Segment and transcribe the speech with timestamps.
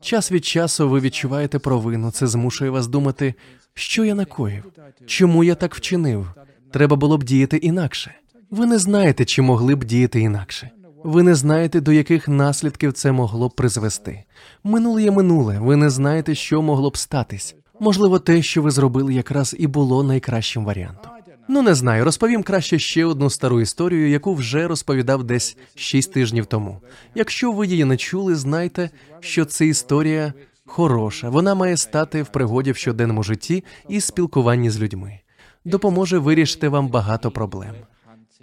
[0.00, 2.10] Час від часу ви відчуваєте провину.
[2.10, 3.34] Це змушує вас думати,
[3.74, 4.64] що я накоїв,
[5.06, 6.26] чому я так вчинив.
[6.72, 8.14] Треба було б діяти інакше.
[8.50, 10.70] Ви не знаєте, чи могли б діяти інакше.
[11.04, 14.24] Ви не знаєте, до яких наслідків це могло б призвести.
[14.64, 15.58] Минуле є минуле.
[15.58, 17.56] Ви не знаєте, що могло б статись.
[17.80, 21.15] Можливо, те, що ви зробили, якраз і було найкращим варіантом.
[21.48, 26.46] Ну не знаю, розповім краще ще одну стару історію, яку вже розповідав десь шість тижнів
[26.46, 26.80] тому.
[27.14, 28.90] Якщо ви її не чули, знайте,
[29.20, 30.32] що це історія
[30.66, 31.28] хороша.
[31.28, 35.20] Вона має стати в пригоді в щоденному житті і спілкуванні з людьми.
[35.64, 37.74] Допоможе вирішити вам багато проблем.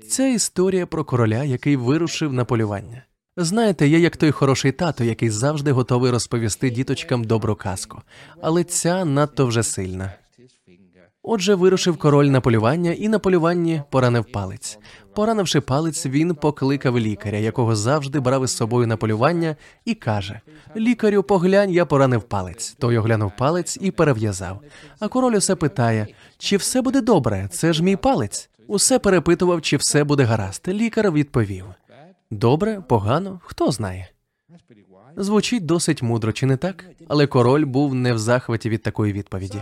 [0.10, 3.04] Ця історія про короля, який вирушив на полювання.
[3.38, 8.02] Знаєте, я як той хороший тато, який завжди готовий розповісти діточкам добру казку,
[8.42, 10.14] але ця надто вже сильна.
[11.26, 14.80] Отже, вирушив король на полювання і на полюванні поранив палець.
[15.16, 19.56] Поранивши палець, він покликав лікаря, якого завжди брав із собою на полювання,
[19.86, 20.42] і каже:
[20.76, 22.76] Лікарю, поглянь, я поранив палець.
[22.80, 24.62] Той оглянув палець і перев'язав.
[25.00, 27.50] А король усе питає: чи все буде добре?
[27.52, 28.50] Це ж мій палець.
[28.68, 30.68] Усе перепитував, чи все буде гаразд.
[30.68, 31.66] Лікар відповів:
[32.32, 34.10] Добре, погано, хто знає.
[35.18, 36.86] Звучить досить мудро, чи не так?
[37.08, 39.62] Але король був не в захваті від такої відповіді.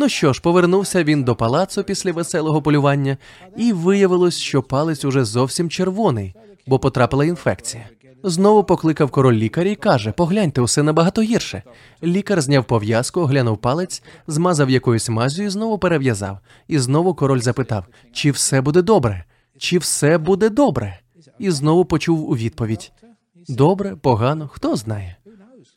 [0.00, 3.16] Ну що ж, повернувся він до палацу після веселого полювання,
[3.56, 6.34] і виявилось, що палець уже зовсім червоний,
[6.66, 7.88] бо потрапила інфекція.
[8.22, 11.62] Знову покликав король лікаря і каже: Погляньте, усе набагато гірше.
[12.02, 16.38] Лікар зняв пов'язку, оглянув палець, змазав якоюсь мазю і знову перев'язав.
[16.68, 19.24] І знову король запитав: чи все буде добре?
[19.58, 20.98] Чи все буде добре?
[21.38, 22.92] І знову почув у відповідь:
[23.48, 25.16] Добре, погано, хто знає.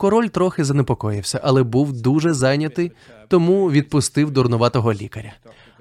[0.02, 2.92] Король трохи занепокоївся, але був дуже зайнятий,
[3.28, 5.32] тому відпустив дурнуватого лікаря.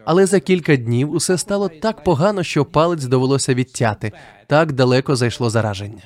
[0.06, 4.12] Але за кілька днів усе стало так погано, що палець довелося відтяти.
[4.48, 6.02] Так далеко зайшло зараження.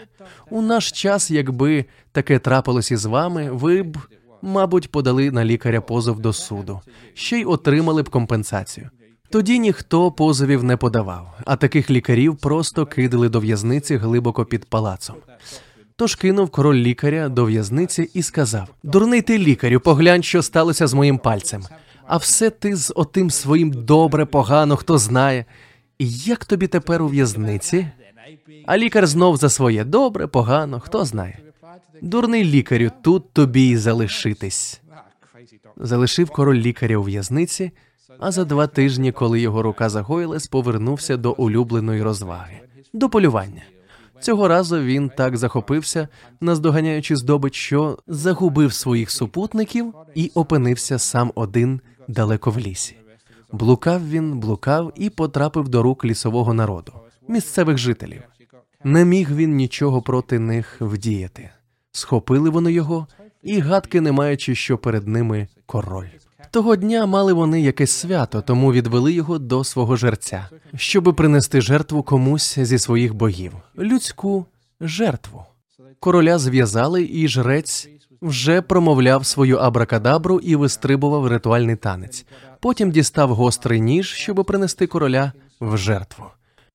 [0.50, 3.98] У наш час, якби таке трапилось із вами, ви б,
[4.42, 6.82] мабуть, подали на лікаря позов до суду,
[7.14, 8.90] ще й отримали б компенсацію.
[9.30, 15.16] Тоді ніхто позовів не подавав, а таких лікарів просто кидали до в'язниці глибоко під палацом.
[15.98, 20.94] Тож кинув король лікаря до в'язниці і сказав: Дурний ти лікарю, поглянь, що сталося з
[20.94, 21.64] моїм пальцем.
[22.08, 25.46] А все ти з отим своїм добре, погано, хто знає.
[26.00, 27.88] І як тобі тепер у в'язниці?
[28.66, 31.40] А лікар знов за своє добре, погано, хто знає.
[32.02, 34.82] Дурний лікарю, тут тобі й залишитись.
[35.78, 37.72] Залишив король лікаря у в'язниці,
[38.20, 42.60] а за два тижні, коли його рука загоїлась, повернувся до улюбленої розваги,
[42.94, 43.62] до полювання.
[44.22, 46.08] Цього разу він так захопився,
[46.42, 52.96] наздоганяючи здобич, що загубив своїх супутників і опинився сам один далеко в лісі.
[53.52, 56.94] Блукав він, блукав і потрапив до рук лісового народу,
[57.28, 58.22] місцевих жителів.
[58.84, 61.50] Не міг він нічого проти них вдіяти.
[61.92, 63.08] Схопили вони його,
[63.44, 66.08] і гадки не маючи, що перед ними король.
[66.52, 72.04] Того дня мали вони якесь свято, тому відвели його до свого жерця, щоби принести жертву
[72.04, 74.46] комусь зі своїх богів, людську
[74.82, 75.46] жертву.
[76.00, 77.90] Короля зв'язали, і жрець
[78.22, 82.26] вже промовляв свою абракадабру і вистрибував ритуальний танець.
[82.60, 85.32] Потім дістав гострий ніж, щоби принести короля
[85.62, 86.26] в жертву.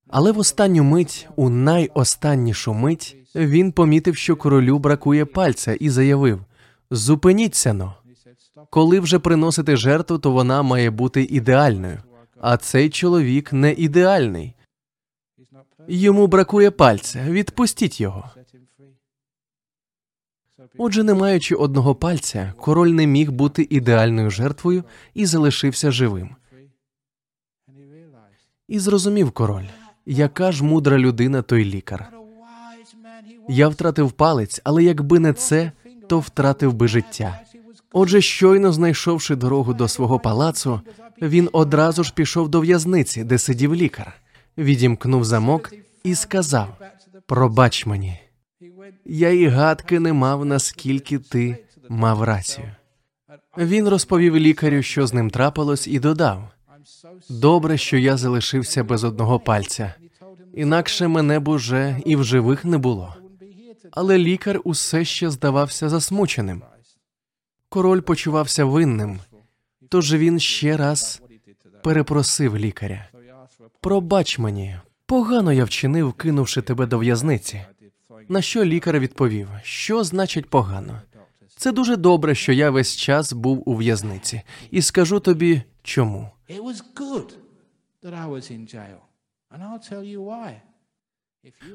[0.09, 6.41] Але в останню мить, у найостаннішу мить, він помітив, що королю бракує пальця, і заявив:
[6.91, 7.95] Зупиніться но.
[8.71, 12.03] Коли вже приносити жертву, то вона має бути ідеальною.
[12.41, 14.55] А цей чоловік не ідеальний.
[15.89, 17.25] Йому бракує пальця.
[17.31, 18.31] Відпустіть його.
[20.79, 26.37] Отже, не маючи одного пальця, король не міг бути ідеальною жертвою і залишився живим.
[28.69, 29.67] І зрозумів король,
[30.07, 32.13] яка ж мудра людина той лікар.
[33.49, 35.73] Я втратив палець, але якби не це,
[36.09, 37.41] то втратив би життя.
[37.93, 40.81] Отже, щойно знайшовши дорогу до свого палацу,
[41.23, 44.13] він одразу ж пішов до в'язниці, де сидів лікар,
[44.59, 45.73] відімкнув замок
[46.05, 46.77] і сказав:
[47.27, 48.21] Пробач мені,
[49.05, 51.57] я і гадки не мав, наскільки ти
[51.89, 52.71] мав рацію.
[53.59, 56.49] Він розповів лікарю, що з ним трапилось, і додав:
[57.31, 59.95] Добре, що я залишився без одного пальця,
[60.55, 63.15] інакше мене б уже і в живих не було.
[63.91, 66.63] Але лікар усе ще здавався засмученим.
[67.71, 69.21] Король почувався винним,
[69.89, 71.23] тож він ще раз
[71.83, 73.09] перепросив лікаря.
[73.81, 74.77] Пробач мені,
[75.07, 77.65] погано я вчинив, кинувши тебе до в'язниці.
[78.29, 81.01] На що лікар відповів: що значить погано?
[81.57, 86.31] Це дуже добре, що я весь час був у в'язниці, і скажу тобі чому.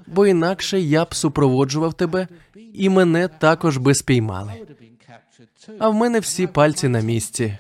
[0.08, 2.28] Бо інакше я б супроводжував тебе,
[2.74, 4.54] і мене також би спіймали.
[5.80, 7.58] А в мене всі пальці на місці.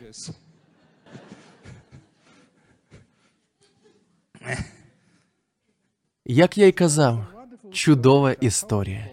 [6.25, 7.27] Як я й казав,
[7.71, 9.09] чудова історія.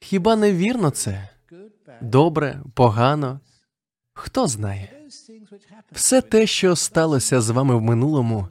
[0.00, 1.28] Хіба не вірно це?
[2.00, 3.40] Добре, погано.
[4.12, 4.88] Хто знає?
[5.92, 8.48] Все те, що сталося з вами в минулому,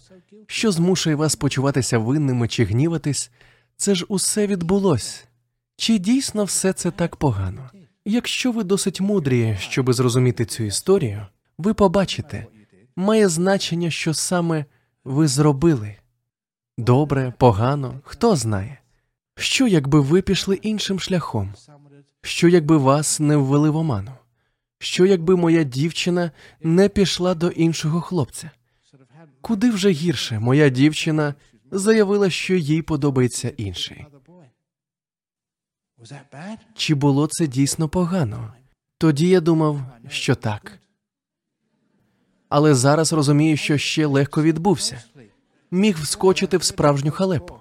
[0.48, 3.32] що змушує вас почуватися винними чи гніватись,
[3.78, 5.26] це ж усе відбулось.
[5.78, 7.70] Чи дійсно все це так погано?
[8.10, 11.26] Якщо ви досить мудрі, щоби зрозуміти цю історію,
[11.58, 12.46] ви побачите,
[12.96, 14.66] має значення, що саме
[15.04, 15.96] ви зробили.
[16.78, 18.80] Добре, погано, хто знає.
[19.36, 21.54] Що, якби ви пішли іншим шляхом?
[22.22, 24.12] Що, якби вас не ввели в оману?
[24.80, 28.52] Що, якби моя дівчина не пішла до іншого хлопця?
[29.42, 31.34] Куди вже гірше моя дівчина
[31.72, 34.06] заявила, що їй подобається інший?
[36.76, 38.54] Чи було це дійсно погано?
[38.98, 40.80] Тоді я думав, що так.
[42.50, 45.04] Але зараз розумію, що ще легко відбувся.
[45.72, 47.56] Міг вскочити в справжню халепу.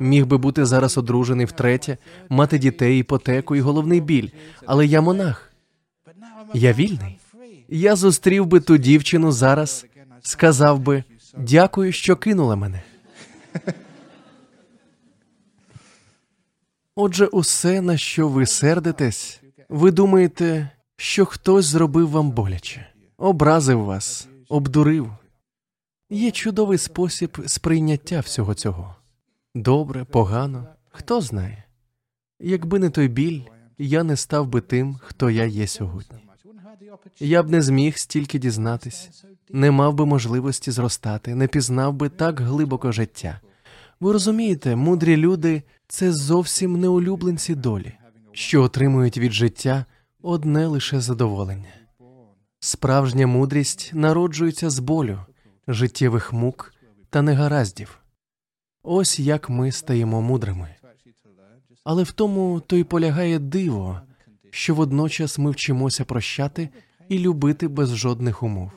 [0.00, 1.98] Міг би бути зараз одружений втретє,
[2.28, 4.28] мати дітей, іпотеку і головний біль.
[4.66, 5.52] Але я монах.
[6.54, 7.18] Я вільний.
[7.68, 9.86] Я зустрів би ту дівчину зараз,
[10.22, 11.04] сказав би
[11.36, 12.82] дякую, що кинула мене.
[16.98, 24.28] Отже, усе, на що ви сердитесь, ви думаєте, що хтось зробив вам боляче, образив вас,
[24.48, 25.12] обдурив.
[26.10, 28.96] Є чудовий спосіб сприйняття всього цього.
[29.54, 31.64] Добре, погано, хто знає.
[32.40, 33.40] Якби не той біль,
[33.78, 36.18] я не став би тим, хто я є сьогодні.
[37.20, 42.40] Я б не зміг стільки дізнатись, не мав би можливості зростати, не пізнав би так
[42.40, 43.40] глибоко життя.
[44.00, 47.92] Ви розумієте, мудрі люди це зовсім не улюбленці долі,
[48.32, 49.84] що отримують від життя
[50.22, 51.68] одне лише задоволення.
[52.60, 55.18] Справжня мудрість народжується з болю,
[55.68, 56.74] життєвих мук
[57.10, 57.98] та негараздів.
[58.82, 60.74] Ось як ми стаємо мудрими.
[61.84, 64.00] Але в тому то й полягає диво,
[64.50, 66.68] що водночас ми вчимося прощати
[67.08, 68.70] і любити без жодних умов.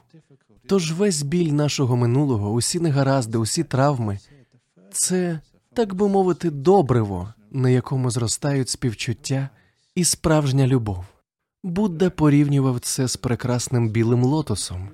[0.68, 4.20] Тож весь біль нашого минулого, усі негаразди, усі травми
[4.92, 5.40] це,
[5.74, 9.50] так би мовити, добриво, на якому зростають співчуття
[9.96, 11.06] і справжня любов.
[11.64, 14.90] Будда порівнював це з прекрасним білим лотосом,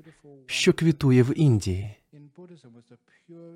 [0.46, 1.96] що квітує в Індії.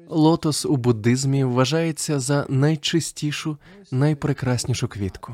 [0.07, 3.57] Лотос у буддизмі вважається за найчистішу,
[3.91, 5.33] найпрекраснішу квітку.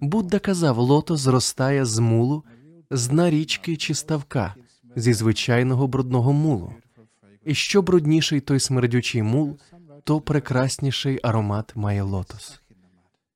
[0.00, 2.44] Будда казав, лотос зростає з мулу,
[2.90, 4.54] з дна річки чи ставка,
[4.96, 6.72] зі звичайного брудного мулу.
[7.44, 9.58] І що брудніший той смердючий мул,
[10.04, 12.60] то прекрасніший аромат має лотос.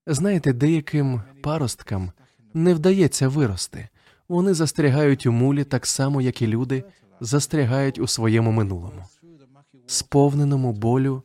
[0.07, 2.13] Знаєте, деяким паросткам
[2.55, 3.89] не вдається вирости,
[4.29, 6.85] вони застрягають у мулі так само, як і люди
[7.21, 9.05] застрягають у своєму минулому,
[9.87, 11.23] сповненому болю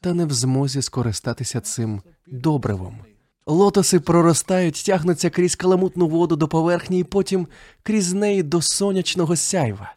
[0.00, 2.98] та не в змозі скористатися цим добривом.
[3.46, 7.46] Лотоси проростають, тягнуться крізь каламутну воду до поверхні, і потім
[7.82, 9.94] крізь неї до сонячного сяйва.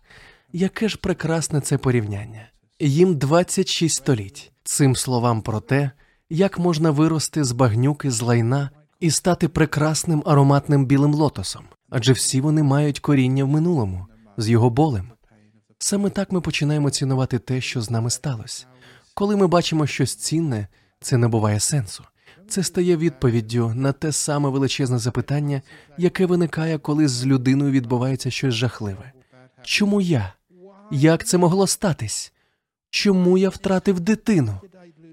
[0.54, 2.50] Яке ж прекрасне це порівняння?
[2.80, 4.52] Їм 26 століть.
[4.64, 5.92] Цим словам про те,
[6.30, 8.70] як можна вирости з багнюки з лайна
[9.00, 14.70] і стати прекрасним ароматним білим лотосом, адже всі вони мають коріння в минулому, з його
[14.70, 15.12] болем.
[15.80, 18.66] Саме так ми починаємо цінувати те, що з нами сталося.
[19.14, 20.68] Коли ми бачимо щось цінне,
[21.02, 22.04] це не буває сенсу.
[22.50, 25.62] Це стає відповіддю на те саме величезне запитання,
[25.98, 29.12] яке виникає, коли з людиною відбувається щось жахливе.
[29.64, 30.34] Чому я?
[30.92, 32.32] Як це могло статись?
[32.96, 34.60] Чому я втратив дитину?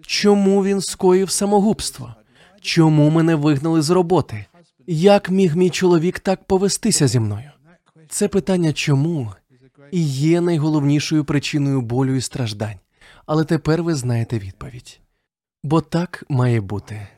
[0.06, 2.14] Чому він скоїв самогубство?
[2.60, 4.44] Чому мене вигнали з роботи?
[4.86, 7.50] Як міг мій чоловік так повестися зі мною?
[8.08, 9.32] Це питання чому
[9.90, 12.78] і є найголовнішою причиною болю і страждань.
[13.26, 15.00] Але тепер ви знаєте відповідь.
[15.62, 17.08] Бо так має бути.